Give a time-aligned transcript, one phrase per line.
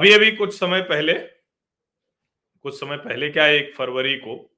[0.00, 1.14] अभी अभी कुछ समय पहले,
[2.62, 4.56] कुछ समय पहले क्या एक फरवरी को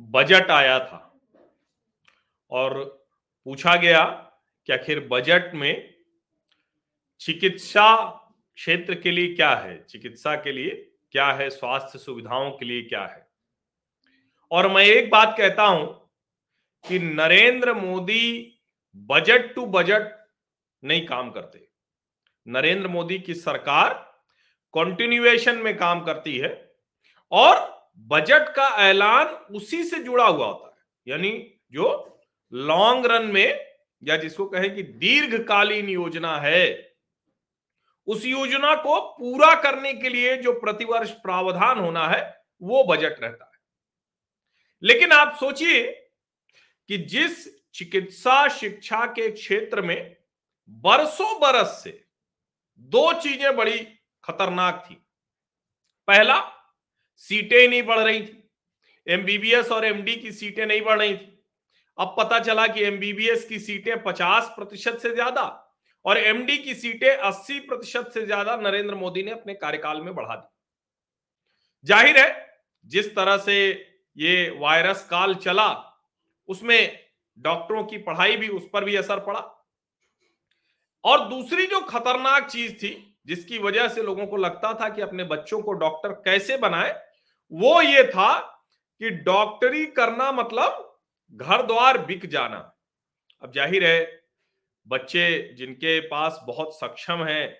[0.00, 1.20] बजट आया था
[2.50, 3.04] और
[3.44, 4.04] पूछा गया
[4.66, 5.94] कि आखिर बजट में
[7.20, 8.06] चिकित्सा
[8.54, 13.04] क्षेत्र के लिए क्या है, चिकित्सा के लिए क्या है, स्वास्थ्य सुविधाओं के लिए क्या
[13.06, 13.28] है?
[14.50, 16.10] और मैं एक बात कहता हूँ
[16.88, 18.58] कि Narendra Modi
[18.96, 20.26] budget to budget
[20.84, 21.69] नहीं काम करते।
[22.50, 23.92] नरेंद्र मोदी की सरकार
[24.74, 26.72] कंटिन्यूएशन में काम करती है
[27.32, 30.76] और बजट का ऐलान उसी से जुड़ा हुआ होता है।
[31.08, 32.20] यानी जो
[32.52, 33.66] लॉन्ग रन में
[34.04, 36.96] या जिसको कहे कि दीर्घकालीन योजना है,
[38.06, 43.44] उस योजना को पूरा करने के लिए जो प्रतिवर्ष प्रावधान होना है, वो बजट रहता
[43.44, 43.60] है।
[44.82, 45.92] लेकिन आप सोचिए
[46.88, 50.16] कि जिस चिकित्सा शिक्षा के क्षेत्र में
[50.68, 52.04] बरसों बरस से
[52.80, 53.78] दो चीज़ें बड़ी
[54.24, 54.94] खतरनाक थी।
[56.08, 56.38] पहला,
[57.22, 58.36] सीटें नहीं बढ़ रही थी।
[59.06, 61.36] एमबीबीएस और एमडी की सीटें नहीं बढ़ रही थी।
[61.98, 65.44] अब पता चला कि एमबीबीएस की सीटें 50 प्रतिशत से ज़्यादा
[66.04, 70.34] और एमडी की सीटें 80 प्रतिशत से ज़्यादा नरेंद्र मोदी ने अपने कार्यकाल में बढ़ा
[70.34, 70.48] दी।
[71.84, 73.56] ज़ाहिर है, जिस तरह से
[74.16, 75.68] ये वायरस काल चला,
[76.48, 76.98] उसमें
[77.38, 79.40] डॉक्टरों की पढ़ाई भी उस पर भी असर पड़ा।
[81.04, 82.92] और दूसरी जो खतरनाक चीज़ थी,
[83.26, 86.90] जिसकी वजह से लोगों को लगता था कि अपने बच्चों को डॉक्टर कैसे बनाए,
[87.52, 88.38] वो ये था
[89.00, 90.86] कि डॉक्टरी करना मतलब
[91.32, 92.56] घर द्वार बिक जाना।
[93.42, 94.22] अब ज़ाहिर है,
[94.86, 97.56] बच्चे जिनके पास बहुत सक्षम हैं,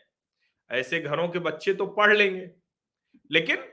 [0.71, 2.51] ऐसे घरों के बच्चे तो पढ़ लेंगे,
[3.31, 3.65] लेकिन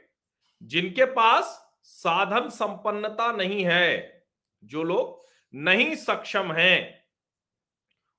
[0.62, 4.24] जिनके पास साधन संपन्नता नहीं है,
[4.64, 7.04] जो लोग नहीं सक्षम हैं,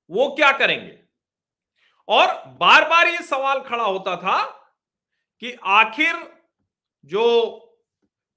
[0.09, 0.98] वो क्या करेंगे?
[2.09, 2.27] और
[2.59, 4.41] बार बार ये सवाल खड़ा होता था
[5.41, 6.15] कि आखिर
[7.03, 7.25] जो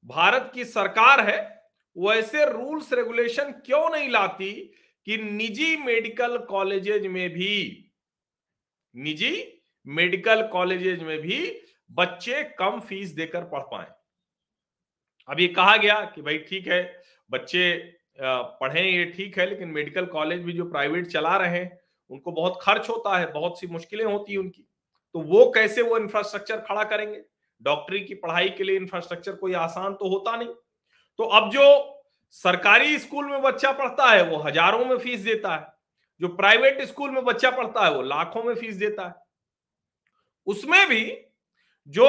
[0.05, 1.41] भारत की सरकार है,
[1.97, 4.53] वो ऐसे रूल्स, रेगुलेशन क्यों नहीं लाती
[5.07, 7.91] कि निजी मेडिकल कॉलेजेज में भी,
[8.95, 11.41] निजी मेडिकल कॉलेजेज में भी
[11.91, 13.87] बच्चे कम फ़ीस देकर पढ़ पाए?
[15.29, 16.83] अब ये कहा गया कि भाई ठीक है,
[17.31, 17.73] बच्चे
[18.21, 21.81] पढ़ें ये ठीक है, लेकिन मेडिकल कॉलेज भी जो प्राइवेट चला रहे हैं
[22.13, 24.67] उनको बहुत खर्च होता है, बहुत सी मुश्किलें होती है उनकी।
[25.15, 27.23] तो वो कैसे वो इंफ्रास्ट्रक्चर खड़ा करेंगे?
[27.63, 30.49] डॉक्टरी की पढ़ाई के लिए इंफ्रास्ट्रक्चर कोई आसान तो होता नहीं।
[31.19, 31.99] तो अब जो
[32.31, 35.67] सरकारी स्कूल में बच्चा पढ़ता है, वो हज़ारों में फ़ीस देता है।
[36.21, 39.15] जो प्राइवेट स्कूल में बच्चा पढ़ता है, वो लाखों में फ़ीस देता है।
[40.47, 41.19] उसमें भी
[41.95, 42.09] जो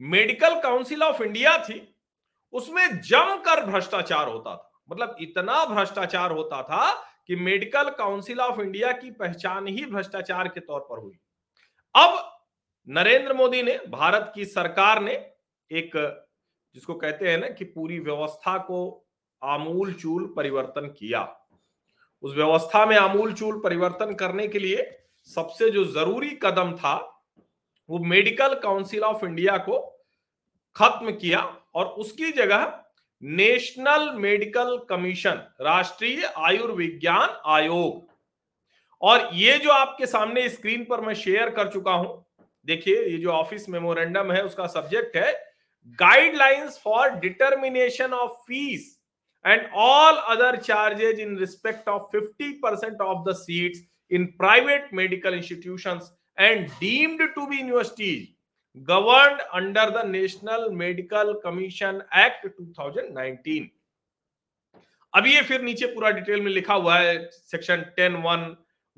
[0.00, 1.96] मेडिकल काउंसिल ऑफ़ इंडिया थी,
[2.52, 6.90] उसमें जमकर भ्रष्टाचार होता था। मतलब इतना भ्रष्टाचार होता था
[7.28, 11.18] कि मेडिकल काउंसिल ऑफ़ इंडिया की पहचान ही भ्रष्टाचार के तौर पर हुई।
[11.94, 12.32] अब
[12.88, 15.12] नरेंद्र मोदी ने, भारत की सरकार ने
[15.70, 15.90] एक,
[16.74, 19.06] जिसको कहते हैं ना कि पूरी व्यवस्था को
[19.42, 21.22] आमूल चूल परिवर्तन किया।
[22.22, 24.90] उस व्यवस्था में आमूल चूल परिवर्तन करने के लिए
[25.24, 27.22] सबसे जो ज़रूरी कदम था,
[27.88, 29.78] वो मेडिकल काउंसिल ऑफ़ इंडिया को
[30.76, 31.40] खत्म किया
[31.74, 32.82] और उसकी जगह
[33.22, 38.04] नेशनल मेडिकल कमीशन, राष्ट्रीय आयुर्विज्ञान आयोग।
[39.02, 42.24] और ये जो आपके सामने स्क्रीन पर मैं शेयर कर चुका हूँ,
[42.66, 45.32] देखिए, ये जो ऑफ़िस मेमोरेंडम है, उसका सब्जेक्ट है
[45.98, 48.94] guidelines for determination of fees
[49.44, 55.34] and all other charges in respect of 50 percent of the seats in private medical
[55.34, 58.28] institutions and deemed to be universities
[58.76, 63.68] govern under the national medical commission act 2019
[65.14, 68.44] अभी ये फिर नीचे पूरा detail में लिखा हुआ है section ten one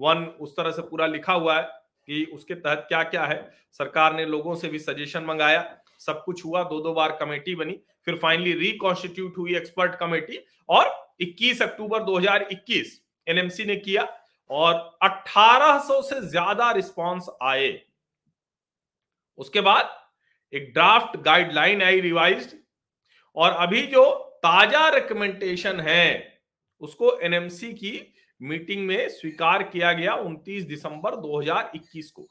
[0.00, 1.62] one उस तरह से पूरा लिखा हुआ है
[2.08, 3.38] कि उसके तहत क्या क्या है।
[3.72, 5.64] सरकार ने लोगों से भी सजेशन मंगाया,
[6.00, 10.90] सब कुछ हुआ दो दो बार कमेटी बनी, फिर फाइनली रिकॉन्स्टिट्यूट हुई एक्सपर्ट कमेटी और
[11.20, 14.08] 21 अक्टूबर 2021 एनएमसी ने किया
[14.50, 17.68] और 1800 से ज़्यादा रिस्पांस आए।
[19.38, 19.96] उसके बाद
[20.52, 22.54] एक ड्राफ्ट गाइडलाइन आई रिवाइज
[23.36, 24.04] और अभी जो
[24.44, 26.40] ताज़ा रिकमेंडेशन है,
[26.82, 32.28] उसको एनएमसी की मीटिंग में स्वीकार किया गया 29 दिसंबर 2021 को।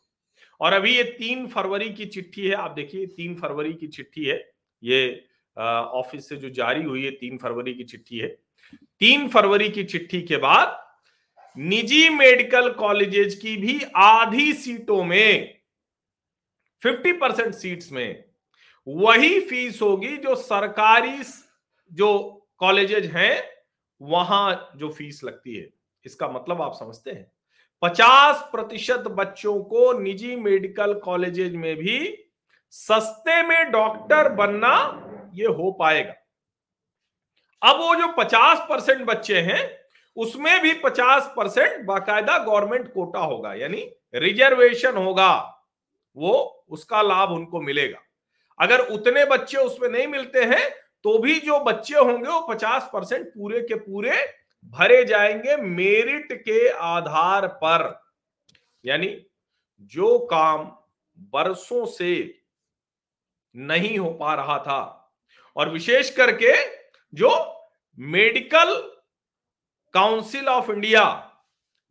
[0.62, 4.38] और अभी ये तीन फरवरी की चिट्ठी है, आप देखिए तीन फरवरी की चिट्ठी है।
[4.84, 5.26] ये
[5.58, 8.28] ऑफ़िस से जो जारी हुई है तीन फरवरी की चिट्ठी है।
[9.00, 10.78] तीन फरवरी की चिट्ठी के बाद
[11.58, 15.57] निजी मेडिकल कॉलेजेस की भी आधी सीटों में
[16.84, 18.24] फिफ्टी परसेंट सीट्स में
[18.88, 21.20] वही फ़ीस होगी जो सरकारी
[21.92, 23.44] जो कॉलेजेज हैं,
[24.02, 25.70] वहाँ जो फ़ीस लगती है।
[26.06, 27.32] इसका मतलब आप समझते हैं।
[27.82, 32.26] 50 प्रतिशत बच्चों को निजी मेडिकल कॉलेजेज में भी
[32.70, 35.04] सस्ते में डॉक्टर बनना
[35.34, 36.14] ये हो पाएगा।
[37.62, 39.80] अब वो जो 50 परसेंट बच्चे हैं,
[40.16, 45.57] उसमें भी 50 परसेंट बाकायदा गवर्नमेंट कोटा होगा, यानी रिजर्वेशन होगा।
[46.18, 48.00] वो उसका लाभ उनको मिलेगा।
[48.60, 50.70] अगर उतने बच्चे उसमें नहीं मिलते हैं
[51.04, 54.12] तो भी जो बच्चे होंगे वो 50 परसेंट पूरे के पूरे
[54.66, 58.10] भरे जाएँगे मेरिट के आधार पर।
[58.86, 59.16] यानी
[59.82, 60.72] जो काम
[61.34, 62.40] बरसों से
[63.56, 65.14] नहीं हो पा रहा था
[65.56, 66.54] और विशेष करके
[67.14, 67.30] जो
[67.98, 68.76] मेडिकल
[69.94, 71.04] काउंसिल ऑफ़ इंडिया,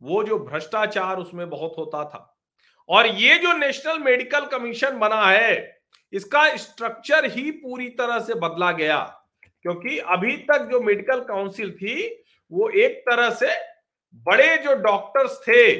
[0.01, 2.36] वो जो भ्रष्टाचार उसमें बहुत होता था।
[2.89, 5.81] और ये जो नेशनल मेडिकल कमीशन बना है,
[6.13, 9.21] इसका स्ट्रक्चर ही पूरी तरह से बदला गया।
[9.61, 13.49] क्योंकि अभी तक जो मेडिकल काउंसिल थी, वो एक तरह से
[14.15, 15.77] बड़े जो डॉक्टर्स थे,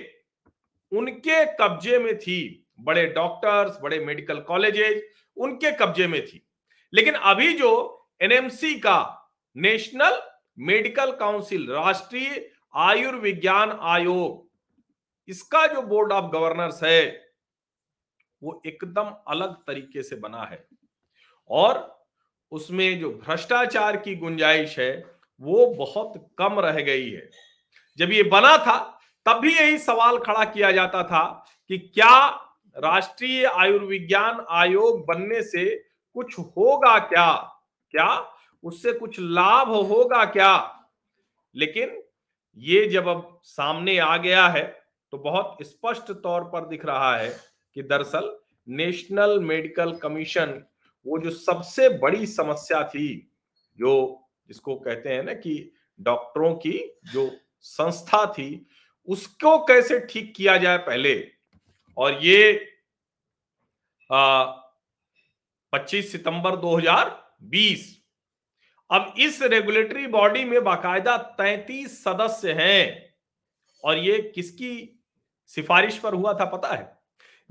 [0.98, 5.04] उनके कब्जे में थी। बड़े डॉक्टर्स, बड़े मेडिकल कॉलेजेस,
[5.38, 6.48] उनके कब्जे में थी।
[6.94, 10.22] लेकिन अभी जो एनएमसी का नेशनल
[10.60, 14.47] मेडिकल काउंसिल, राष्ट्रीय आयुर्विज्ञान आयोग
[15.28, 17.28] इसका जो बोर्ड ऑफ़ गवर्नर्स है,
[18.44, 20.68] वो एकदम अलग तरीके से बना है।
[21.50, 22.04] और
[22.52, 25.06] उसमें जो भ्रष्टाचार की गुंजाइश है,
[25.42, 27.30] वो बहुत कम रह गई है।
[27.98, 32.28] जब ये बना था, तब भी यही सवाल खड़ा किया जाता था कि क्या
[32.78, 35.76] राष्ट्रीय आयुर्विज्ञान आयोग बनने से
[36.14, 37.34] कुछ होगा क्या?
[37.92, 38.34] क्या
[38.64, 40.80] उससे कुछ लाभ होगा क्या?
[41.56, 42.04] लेकिन
[42.58, 44.77] ये जब अब सामने आ गया है
[45.12, 47.38] तो बहुत स्पष्ट तौर पर दिख रहा है
[47.74, 50.64] कि दरअसल नेशनल मेडिकल कमीशन
[51.06, 53.32] वो जो सबसे बड़ी समस्या थी
[53.78, 57.32] जो जिसको कहते हैं ना कि डॉक्टरों की जो
[57.62, 58.68] संस्था थी
[59.06, 61.32] उसको कैसे ठीक किया जाए पहले?
[61.98, 62.74] और ये
[64.12, 64.44] आ,
[65.74, 67.80] 25 सितंबर 2020
[68.92, 73.14] अब इस रेगुलेटरी बॉडी में बाकायदा 33 सदस्य हैं।
[73.84, 74.97] और ये किसकी
[75.52, 76.96] सिफारिश पर हुआ था, पता है?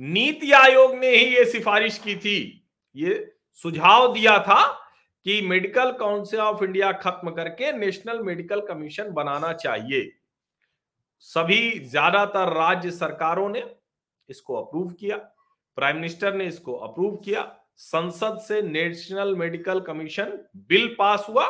[0.01, 2.65] नीति आयोग ने ही ये सिफारिश की थी।
[2.97, 4.65] ये सुझाव दिया था
[5.27, 10.11] कि मेडिकल काउंसिल ऑफ़ इंडिया खत्म करके नेशनल मेडिकल कमीशन बनाना चाहिए।
[11.25, 13.63] सभी ज़्यादातर राज्य सरकारों ने
[14.29, 15.17] इसको अप्रूव किया,
[15.79, 17.43] प्राइम मिनिस्टर ने इसको अप्रूव किया,
[17.77, 20.39] संसद से national medical commission
[20.69, 21.49] bill pass हुआ।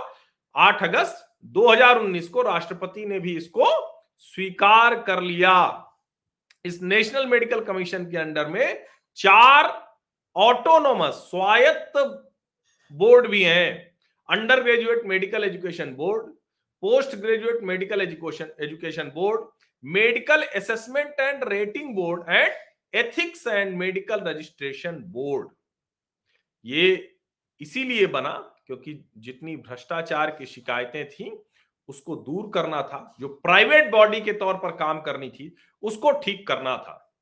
[0.54, 3.66] 8 अगस्त 2019 को राष्ट्रपति ने भी इसको
[4.24, 5.85] स्वीकार कर लिया।
[6.66, 8.86] इस नेशनल मेडिकल कमीशन के अंडर में
[9.18, 9.66] चार
[10.36, 11.98] ऑटोनोमस स्वायत्त
[12.92, 13.94] बोर्ड भी हैं।
[14.62, 16.26] Undergraduate medical education board,
[17.16, 19.44] postgraduate medical education education board,
[19.84, 22.52] medical assessment and rating board and
[22.94, 25.48] ethics and medical registration board.
[26.64, 27.16] ये
[27.60, 28.32] इसीलिए बना
[28.66, 31.30] क्योंकि जितनी भ्रष्टाचार की शिकायतें थी
[31.88, 36.48] उसको दूर करना था, जो प्राइवेट बॉडी के तौर पर काम करनी थी, उसको ठीक
[36.48, 37.14] करना था।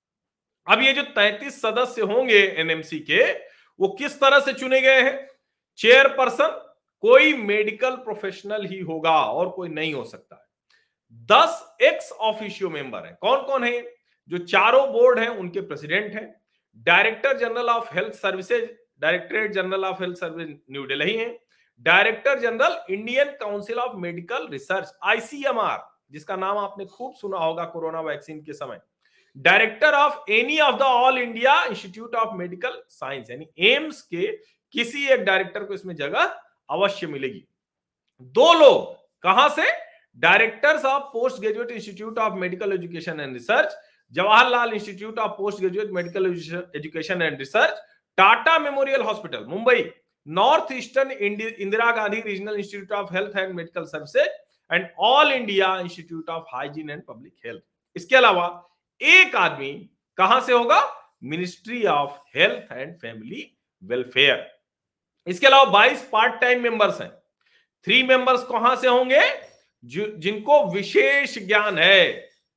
[0.71, 3.33] अब ये जो 33 सदस्य होंगे एनएमसी के,
[3.81, 5.29] वो किस तरह से चुने गए हैं?
[5.77, 10.45] चेयरपर्सन कोई मेडिकल प्रोफेशनल ही होगा और कोई नहीं हो सकता है।
[11.13, 13.95] दस एक्स ऑफिशियो मेंबर है। कौन कौन है?
[14.29, 16.41] जो चारों बोर्ड हैं, उनके प्रेसिडेंट हैं।
[16.77, 21.44] Director general of health services directorate general of health service New Delhi है।
[21.81, 25.79] Director general, Indian council of medical research, ICMR,
[26.11, 28.81] जिसका नाम आपने खूब सुना होगा कोरोना वैक्सीन के समय।
[29.37, 34.27] Director of any of the all India institute of medical science, यानी एम्स के
[34.75, 36.35] किसी एक डायरेक्टर को इसमें जगह
[36.71, 37.45] अवश्य मिलेगी।
[38.21, 39.65] दो लोग कहाँ से?
[40.19, 41.03] Directors of
[41.41, 43.77] postgraduate institute of medical education and research,
[44.15, 46.27] Jawaharlal institute of postgraduate medical
[46.77, 47.83] education and research,
[48.19, 49.83] Tata memorial hospital, Mumbai.
[50.27, 56.31] North eastern Indira Gandhi regional institute of health and medical services and all India institute
[56.31, 57.63] of hygiene and public health
[57.97, 58.47] इसके अलावा
[59.01, 59.73] एक आदमी
[60.19, 60.81] कहाँ से होगा?
[61.25, 63.51] Ministry of health and family
[63.83, 64.51] welfare
[65.27, 67.11] इसके अलावा 22 part time members हैं।
[67.87, 69.21] थ्री मेंबर्स कहाँ से होंगे?
[69.85, 72.11] जिनको विशेष ज्ञान है।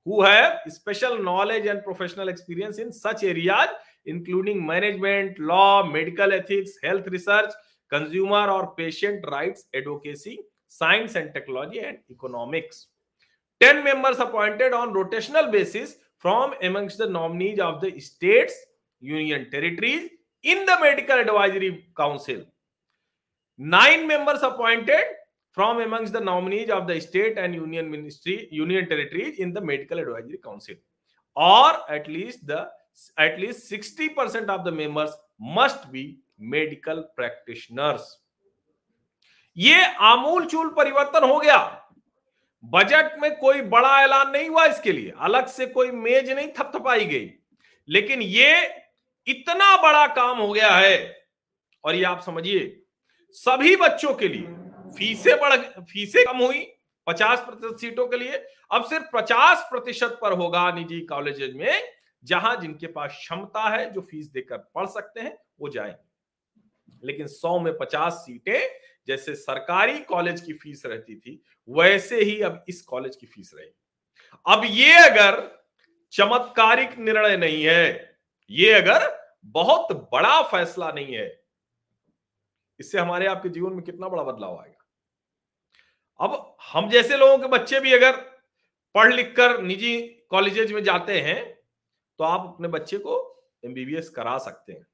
[0.07, 3.69] Who have special knowledge and professional experience in such areas
[4.08, 7.52] including management, law, medical ethics, health research,
[7.90, 12.88] consumer or patient rights advocacy, science and technology, and economics.
[13.60, 18.54] 10 members appointed on rotational basis from amongst the nominees of the states,
[19.00, 20.10] union territories
[20.44, 22.44] in the Medical Advisory Council.
[23.58, 25.04] Nine members appointed
[25.52, 29.98] from amongst the nominees of the state and union ministry, union territories in the Medical
[29.98, 30.76] Advisory Council,
[31.36, 32.70] or at least the
[33.20, 38.24] at least sixty percent of the members must be medical practitioners
[39.58, 41.89] ये आमूल चूल परिवर्तन हो गया।
[42.66, 47.06] Budget में कोई बड़ा ऐलान नहीं हुआ इसके लिए। अलग से कोई मेज नहीं थपथपाई
[47.06, 47.34] गई।
[47.89, 48.68] लेकिन ये
[49.27, 51.27] इतना बड़ा काम हो गया है।
[51.86, 52.84] और ये आप समझिए,
[53.32, 54.48] सभी बच्चों के लिए
[54.98, 56.74] फीसें बढ़ फीसें कम हुई
[57.08, 61.97] पचास प्रतिशत सीटों के लिए। अब सिर्फ़ पचास प्रतिशत पर होगा निजी कॉलेजेस में।
[62.27, 66.05] जहाँ जिनके पास क्षमता है, जो फ़ीस देकर पढ़ सकते हैं, वो जाएँगे।
[67.03, 68.60] लेकिन सौ में पचास सीटें
[69.07, 73.74] जैसे सरकारी कॉलेज की फ़ीस रहती थी, वैसे ही अब इस कॉलेज की फ़ीस रहेगी
[74.46, 75.41] अब ये अगर
[76.13, 78.17] चमत्कारिक निर्णय नहीं है,
[78.50, 79.10] ये अगर
[79.46, 81.27] बहुत बड़ा फैसला नहीं है,
[82.79, 84.86] इससे हमारे आपके जीवन में कितना बड़ा बदलाव आएगा?
[86.19, 88.15] अब हम जैसे लोगों के बच्चे भी अगर
[88.96, 89.98] पढ़ लिख कर निजी
[90.29, 91.57] कॉलेजेज में जाते हैं
[92.17, 94.88] तो आप अपने बच्चे को एमबीबीएस करा सकते हैं।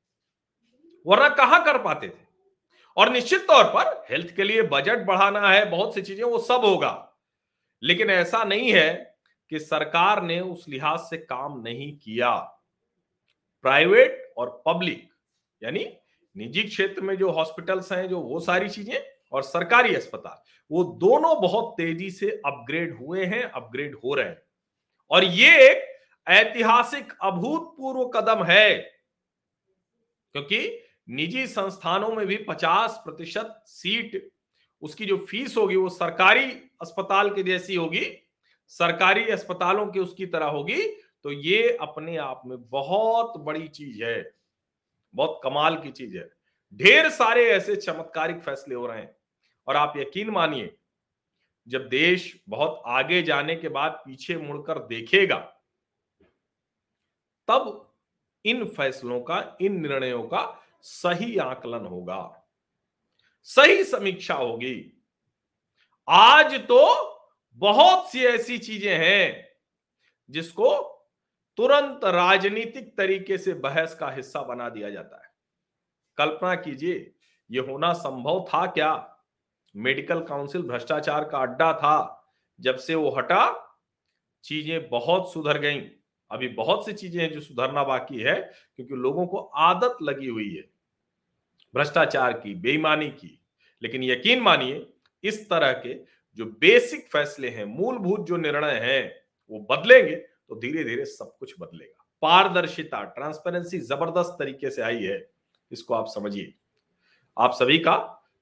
[1.07, 2.23] वरना कहाँ कर पाते थे?
[2.97, 6.61] और निश्चित तौर पर हेल्थ के लिए बजट बढ़ाना है, बहुत सी चीज़ें, वो सब
[6.65, 7.13] होगा।
[7.83, 9.15] लेकिन ऐसा नहीं है
[9.49, 12.35] कि सरकार ने उस लिहाज से काम नहीं किया।
[13.61, 15.09] प्राइवेट और पब्लिक,
[15.63, 15.97] यानी
[16.37, 18.99] निजी क्षेत्र में जो हॉस्पिटल्स हैं, जो वो सारी चीज़ें,
[19.31, 24.41] और सरकारी अस्पताल, वो दोनों बहुत तेज़ी से अपग्रेड हुए हैं, अपग्रेड हो रहे हैं।
[25.11, 25.92] और ये एक
[26.27, 28.75] ऐतिहासिक अभूतपूर्व कदम है,
[30.35, 34.31] क्योंकि निजी संस्थानों में भी 50 प्रतिशत सीट,
[34.83, 36.45] उसकी जो फ़ीस होगी वो सरकारी
[36.81, 38.05] अस्पताल के जैसी होगी,
[38.71, 40.81] सरकारी अस्पतालों की उसकी तरह होगी
[41.25, 44.31] तो ये अपने आप में बहुत बड़ी चीज़ है,
[45.13, 46.29] बहुत कमाल की चीज़ है।
[46.73, 49.15] ढेर सारे ऐसे चमत्कारिक फैसले हो रहे हैं,
[49.67, 50.75] और आप यकीन मानिए,
[51.67, 55.37] जब देश बहुत आगे जाने के बाद पीछे मुड़कर देखेगा
[57.47, 57.93] तब
[58.45, 62.45] इन फैसलों का, इन निर्णयों का सही आकलन होगा।
[63.43, 65.03] सही समीक्षा होगी।
[66.09, 66.79] आज तो
[67.53, 69.49] बहुत सी ऐसी चीज़ें हैं
[70.29, 70.79] जिसको
[71.57, 75.31] तुरंत राजनीतिक तरीके से बहस का हिस्सा बना दिया जाता है।
[76.17, 77.13] कल्पना कीजिए,
[77.51, 79.17] ये होना संभव था क्या?
[79.75, 82.25] मेडिकल काउंसिल भ्रष्टाचार का अड्डा था।
[82.59, 83.75] जब से वो हटा,
[84.43, 85.81] चीज़ें बहुत सुधर गईं।
[86.33, 88.35] अभी बहुत सी चीज़ें हैं जो सुधरना बाकी है,
[88.75, 90.63] क्योंकि लोगों को आदत लगी हुई है
[91.73, 93.39] भ्रष्टाचार की, बेईमानी की।
[93.81, 94.85] लेकिन यकीन मानिए,
[95.23, 95.93] इस तरह के
[96.37, 99.15] जो बेसिक फैसले हैं, मूलभूत जो निर्णय हैं,
[99.51, 105.29] वो बदलेंगे तो धीरे धीरे सब कुछ बदलेगा। पारदर्शिता, ट्रांसपेरेंसी ज़बरदस्त तरीके से आई है,
[105.71, 106.53] इसको आप समझिए।
[107.37, 107.95] आप सभी का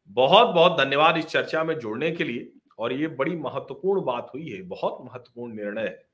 [0.09, 4.49] बहुत बहुत धन्यवाद इस चर्चा में जोड़ने के लिए, और ये बड़ी महत्वपूर्ण बात हुई
[4.49, 6.05] है, बहुत महत्वपूर्ण निर्णय है।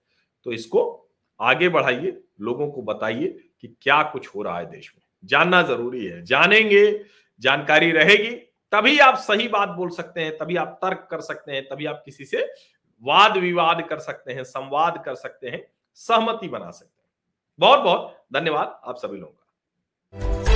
[0.45, 1.06] तो इसको
[1.41, 3.27] आगे बढ़ाइए, लोगों को बताइए
[3.61, 7.05] कि क्या कुछ हो रहा है देश में। जानना ज़रूरी है। जानेंगे,
[7.39, 8.35] जानकारी रहेगी,
[8.71, 12.01] तभी आप सही बात बोल सकते हैं, तभी आप तर्क कर सकते हैं, तभी आप
[12.05, 12.53] किसी से
[13.03, 17.09] वाद विवाद कर सकते हैं, संवाद कर सकते हैं, सहमति बना सकते हैं।
[17.59, 20.46] बहुत बहुत धन्यवाद आप सभी लोगों